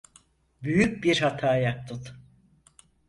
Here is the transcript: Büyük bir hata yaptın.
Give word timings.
Büyük 0.63 1.03
bir 1.03 1.21
hata 1.21 1.55
yaptın. 1.55 2.03